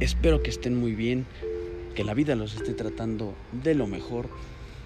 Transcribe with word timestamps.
Espero 0.00 0.42
que 0.42 0.50
estén 0.50 0.78
muy 0.78 0.94
bien, 0.94 1.26
que 1.94 2.04
la 2.04 2.14
vida 2.14 2.34
los 2.34 2.54
esté 2.54 2.74
tratando 2.74 3.34
de 3.52 3.74
lo 3.74 3.86
mejor. 3.86 4.28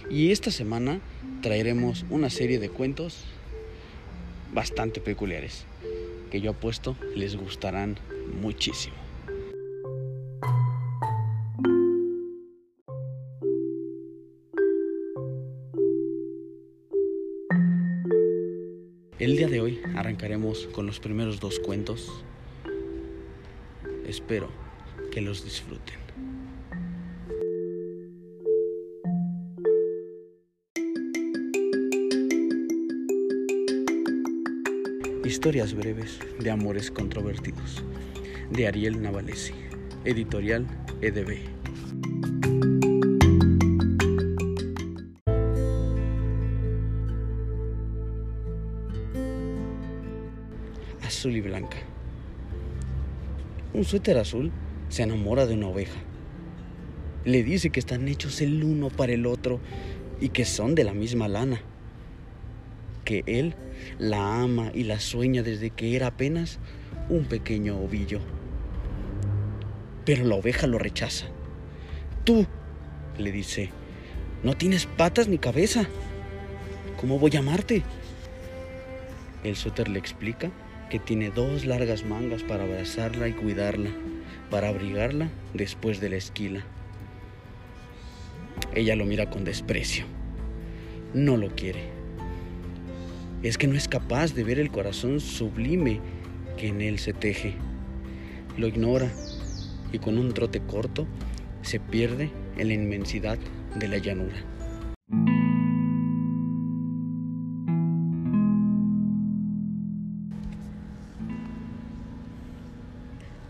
Y 0.08 0.30
esta 0.30 0.50
semana 0.50 1.00
traeremos 1.42 2.04
una 2.10 2.30
serie 2.30 2.58
de 2.58 2.68
cuentos 2.68 3.24
bastante 4.52 5.00
peculiares 5.00 5.64
que 6.30 6.40
yo 6.40 6.52
apuesto 6.52 6.96
les 7.16 7.36
gustarán 7.36 7.98
muchísimo. 8.40 8.96
El 19.18 19.36
día 19.36 19.48
de 19.48 19.60
hoy 19.60 19.80
arrancaremos 19.96 20.66
con 20.68 20.86
los 20.86 20.98
primeros 21.00 21.40
dos 21.40 21.58
cuentos. 21.58 22.24
Espero 24.06 24.48
que 25.10 25.20
los 25.20 25.44
disfruten. 25.44 25.98
Historias 35.24 35.74
breves 35.74 36.18
de 36.40 36.50
amores 36.50 36.90
controvertidos 36.90 37.84
de 38.50 38.66
Ariel 38.66 39.00
Navalesi, 39.00 39.54
editorial 40.04 40.66
EDB. 41.00 41.38
Azul 51.04 51.36
y 51.36 51.40
blanca. 51.40 51.76
Un 53.72 53.84
suéter 53.84 54.18
azul 54.18 54.50
se 54.90 55.04
enamora 55.04 55.46
de 55.46 55.54
una 55.54 55.68
oveja. 55.68 55.98
Le 57.24 57.42
dice 57.42 57.70
que 57.70 57.80
están 57.80 58.08
hechos 58.08 58.40
el 58.42 58.62
uno 58.62 58.90
para 58.90 59.12
el 59.12 59.24
otro 59.24 59.60
y 60.20 60.30
que 60.30 60.44
son 60.44 60.74
de 60.74 60.84
la 60.84 60.92
misma 60.92 61.28
lana. 61.28 61.62
Que 63.04 63.22
él 63.26 63.54
la 63.98 64.42
ama 64.42 64.70
y 64.74 64.84
la 64.84 65.00
sueña 65.00 65.42
desde 65.42 65.70
que 65.70 65.96
era 65.96 66.08
apenas 66.08 66.58
un 67.08 67.24
pequeño 67.24 67.78
ovillo. 67.78 68.20
Pero 70.04 70.24
la 70.24 70.34
oveja 70.34 70.66
lo 70.66 70.78
rechaza. 70.78 71.26
Tú, 72.24 72.46
le 73.16 73.32
dice, 73.32 73.70
no 74.42 74.54
tienes 74.54 74.86
patas 74.86 75.28
ni 75.28 75.38
cabeza. 75.38 75.86
¿Cómo 77.00 77.18
voy 77.18 77.36
a 77.36 77.38
amarte? 77.38 77.82
El 79.44 79.56
suéter 79.56 79.88
le 79.88 79.98
explica 79.98 80.50
que 80.90 80.98
tiene 80.98 81.30
dos 81.30 81.64
largas 81.64 82.04
mangas 82.04 82.42
para 82.42 82.64
abrazarla 82.64 83.28
y 83.28 83.32
cuidarla, 83.32 83.90
para 84.50 84.68
abrigarla 84.68 85.30
después 85.54 86.00
de 86.00 86.10
la 86.10 86.16
esquila. 86.16 86.64
Ella 88.74 88.96
lo 88.96 89.06
mira 89.06 89.30
con 89.30 89.44
desprecio. 89.44 90.04
No 91.14 91.36
lo 91.36 91.54
quiere. 91.54 91.84
Es 93.42 93.56
que 93.56 93.68
no 93.68 93.76
es 93.76 93.88
capaz 93.88 94.34
de 94.34 94.44
ver 94.44 94.58
el 94.58 94.70
corazón 94.70 95.20
sublime 95.20 96.00
que 96.58 96.68
en 96.68 96.80
él 96.80 96.98
se 96.98 97.12
teje. 97.12 97.54
Lo 98.58 98.66
ignora 98.66 99.10
y 99.92 99.98
con 99.98 100.18
un 100.18 100.34
trote 100.34 100.60
corto 100.60 101.06
se 101.62 101.80
pierde 101.80 102.30
en 102.58 102.68
la 102.68 102.74
inmensidad 102.74 103.38
de 103.76 103.88
la 103.88 103.98
llanura. 103.98 104.36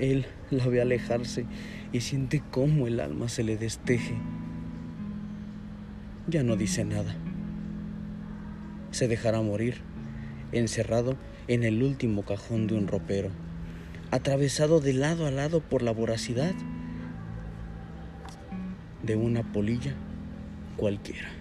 Él 0.01 0.27
la 0.51 0.67
ve 0.67 0.81
alejarse 0.81 1.45
y 1.93 2.01
siente 2.01 2.43
cómo 2.51 2.87
el 2.87 3.01
alma 3.01 3.29
se 3.29 3.45
le 3.45 3.57
desteje. 3.57 4.15
Ya 6.27 6.43
no 6.43 6.57
dice 6.57 6.85
nada. 6.85 7.15
Se 8.91 9.09
dejará 9.09 9.43
morir, 9.43 9.83
encerrado 10.53 11.17
en 11.49 11.65
el 11.65 11.83
último 11.83 12.25
cajón 12.25 12.67
de 12.67 12.75
un 12.75 12.89
ropero, 12.89 13.31
atravesado 14.11 14.81
de 14.81 14.95
lado 14.95 15.27
a 15.27 15.31
lado 15.31 15.61
por 15.61 15.83
la 15.83 15.93
voracidad 15.93 16.55
de 19.03 19.17
una 19.17 19.43
polilla 19.53 19.95
cualquiera. 20.77 21.40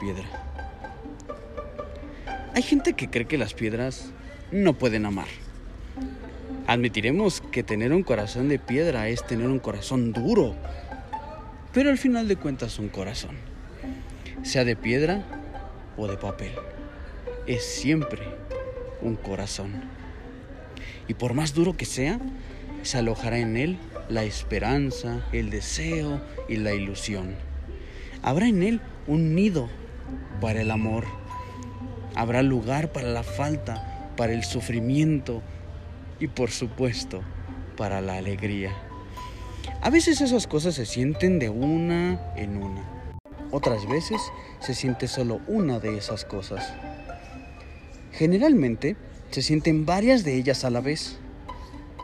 Piedra. 0.00 0.26
Hay 2.54 2.62
gente 2.62 2.94
que 2.94 3.08
cree 3.08 3.26
que 3.26 3.38
las 3.38 3.54
piedras 3.54 4.10
no 4.50 4.74
pueden 4.74 5.06
amar. 5.06 5.28
Admitiremos 6.66 7.40
que 7.40 7.62
tener 7.62 7.92
un 7.92 8.02
corazón 8.02 8.48
de 8.48 8.58
piedra 8.58 9.08
es 9.08 9.26
tener 9.26 9.46
un 9.46 9.58
corazón 9.58 10.12
duro, 10.12 10.54
pero 11.72 11.90
al 11.90 11.98
final 11.98 12.28
de 12.28 12.36
cuentas 12.36 12.78
un 12.78 12.88
corazón, 12.88 13.36
sea 14.42 14.64
de 14.64 14.76
piedra 14.76 15.24
o 15.96 16.06
de 16.08 16.16
papel, 16.16 16.52
es 17.46 17.64
siempre 17.64 18.22
un 19.00 19.16
corazón. 19.16 19.82
Y 21.06 21.14
por 21.14 21.32
más 21.32 21.54
duro 21.54 21.76
que 21.76 21.86
sea, 21.86 22.18
se 22.82 22.98
alojará 22.98 23.38
en 23.38 23.56
él 23.56 23.78
la 24.08 24.24
esperanza, 24.24 25.26
el 25.32 25.50
deseo 25.50 26.20
y 26.48 26.56
la 26.56 26.74
ilusión. 26.74 27.34
Habrá 28.22 28.46
en 28.46 28.62
él 28.62 28.80
un 29.06 29.34
nido 29.34 29.68
para 30.40 30.60
el 30.60 30.70
amor. 30.70 31.04
Habrá 32.14 32.42
lugar 32.42 32.92
para 32.92 33.08
la 33.08 33.22
falta, 33.22 34.10
para 34.16 34.32
el 34.32 34.44
sufrimiento 34.44 35.42
y 36.20 36.28
por 36.28 36.50
supuesto 36.50 37.22
para 37.76 38.00
la 38.00 38.16
alegría. 38.16 38.72
A 39.80 39.90
veces 39.90 40.20
esas 40.20 40.46
cosas 40.46 40.74
se 40.74 40.86
sienten 40.86 41.38
de 41.38 41.48
una 41.50 42.20
en 42.36 42.60
una. 42.62 42.82
Otras 43.50 43.88
veces 43.88 44.20
se 44.60 44.74
siente 44.74 45.08
solo 45.08 45.40
una 45.46 45.78
de 45.78 45.96
esas 45.96 46.24
cosas. 46.24 46.74
Generalmente 48.12 48.96
se 49.30 49.42
sienten 49.42 49.86
varias 49.86 50.24
de 50.24 50.34
ellas 50.34 50.64
a 50.64 50.70
la 50.70 50.80
vez. 50.80 51.18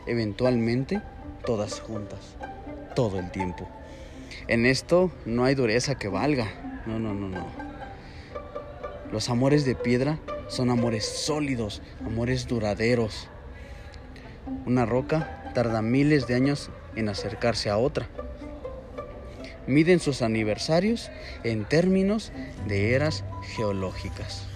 Eventualmente 0.07 1.01
todas 1.45 1.81
juntas. 1.81 2.37
Todo 2.95 3.19
el 3.19 3.29
tiempo. 3.31 3.67
En 4.47 4.65
esto 4.65 5.11
no 5.25 5.43
hay 5.43 5.55
dureza 5.55 5.95
que 5.95 6.07
valga. 6.07 6.47
No, 6.85 6.97
no, 6.99 7.13
no, 7.13 7.27
no. 7.27 7.64
Los 9.11 9.29
amores 9.29 9.65
de 9.65 9.75
piedra 9.75 10.19
son 10.47 10.69
amores 10.69 11.05
sólidos, 11.05 11.81
amores 12.05 12.47
duraderos. 12.47 13.29
Una 14.65 14.85
roca 14.85 15.51
tarda 15.53 15.81
miles 15.81 16.27
de 16.27 16.35
años 16.35 16.69
en 16.95 17.09
acercarse 17.09 17.69
a 17.69 17.77
otra. 17.77 18.07
Miden 19.67 19.99
sus 19.99 20.21
aniversarios 20.21 21.09
en 21.43 21.65
términos 21.65 22.31
de 22.67 22.93
eras 22.93 23.23
geológicas. 23.55 24.47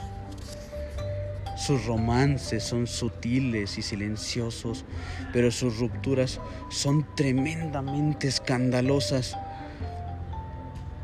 Sus 1.56 1.86
romances 1.86 2.64
son 2.64 2.88
sutiles 2.88 3.78
y 3.78 3.82
silenciosos, 3.82 4.86
pero 5.34 5.52
sus 5.52 5.78
rupturas 5.80 6.40
son 6.70 7.06
tremendamente 7.16 8.28
escandalosas. 8.28 9.38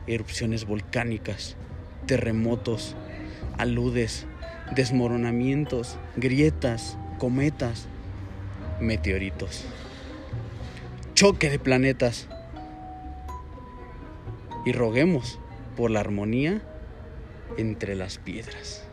Erupciones 0.07 0.65
volcánicas, 0.65 1.57
terremotos, 2.05 2.95
aludes, 3.57 4.25
desmoronamientos, 4.75 5.97
grietas, 6.15 6.97
cometas, 7.17 7.87
meteoritos, 8.79 9.65
choque 11.13 11.49
de 11.49 11.59
planetas. 11.59 12.27
Y 14.65 14.71
roguemos 14.71 15.39
por 15.77 15.91
la 15.91 15.99
armonía 15.99 16.63
entre 17.57 17.95
las 17.95 18.17
piedras. 18.17 18.83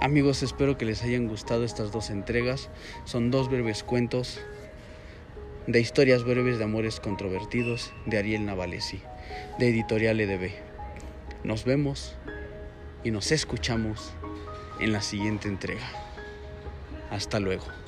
Amigos, 0.00 0.42
espero 0.42 0.78
que 0.78 0.84
les 0.84 1.02
hayan 1.04 1.28
gustado 1.28 1.64
estas 1.64 1.92
dos 1.92 2.10
entregas. 2.10 2.70
Son 3.04 3.30
dos 3.30 3.50
breves 3.50 3.84
cuentos 3.84 4.40
de 5.66 5.80
historias 5.80 6.24
breves 6.24 6.58
de 6.58 6.64
amores 6.64 6.98
controvertidos 6.98 7.92
de 8.06 8.18
Ariel 8.18 8.44
Navalesi, 8.44 9.00
de 9.58 9.68
Editorial 9.68 10.18
EDB. 10.18 10.71
Nos 11.44 11.64
vemos 11.64 12.14
y 13.02 13.10
nos 13.10 13.32
escuchamos 13.32 14.12
en 14.78 14.92
la 14.92 15.02
siguiente 15.02 15.48
entrega. 15.48 15.88
Hasta 17.10 17.40
luego. 17.40 17.81